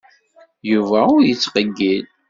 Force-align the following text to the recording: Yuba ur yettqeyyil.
Yuba 0.71 0.99
ur 1.15 1.21
yettqeyyil. 1.27 2.05